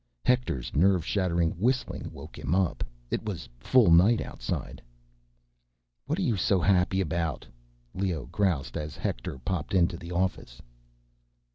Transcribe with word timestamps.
Hector's 0.25 0.73
nerve 0.73 1.05
shattering 1.05 1.51
whistling 1.59 2.11
woke 2.11 2.35
him 2.39 2.55
up. 2.55 2.83
It 3.11 3.23
was 3.23 3.47
full 3.59 3.91
night 3.91 4.19
outside. 4.19 4.81
"What 6.07 6.17
are 6.17 6.23
you 6.23 6.37
so 6.37 6.59
happy 6.59 7.01
about?" 7.01 7.45
Leoh 7.93 8.25
groused 8.31 8.77
as 8.77 8.97
Hector 8.97 9.37
popped 9.37 9.75
into 9.75 9.97
the 9.97 10.11
office. 10.11 10.59